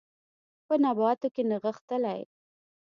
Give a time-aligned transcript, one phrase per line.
[0.65, 2.21] په نباتو کې نغښتلي